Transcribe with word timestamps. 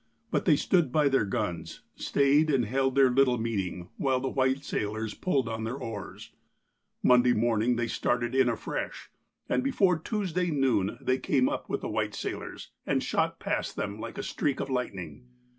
But 0.31 0.45
they 0.45 0.55
stood 0.55 0.91
by 0.91 1.09
their 1.09 1.25
guns, 1.25 1.83
stayed 1.95 2.49
and 2.49 2.65
held 2.65 2.95
their 2.95 3.11
little 3.11 3.37
meeting, 3.37 3.89
while 3.97 4.19
the 4.19 4.31
white 4.31 4.63
sailors 4.63 5.13
pulled 5.13 5.47
on 5.47 5.63
their 5.63 5.75
oars. 5.75 6.31
Monday 7.03 7.33
morning 7.33 7.75
they 7.75 7.85
started 7.85 8.33
in 8.33 8.49
afresh, 8.49 9.11
and, 9.47 9.63
before 9.63 9.99
Tuesday 9.99 10.49
noon, 10.49 10.97
they 11.01 11.19
came 11.19 11.47
up 11.47 11.69
with 11.69 11.81
the 11.81 11.87
white 11.87 12.15
sailors, 12.15 12.71
and 12.83 13.03
shot 13.03 13.39
past 13.39 13.75
them 13.75 13.99
like 13.99 14.17
a 14.17 14.23
streak 14.23 14.59
of 14.59 14.71
lightning. 14.71 15.27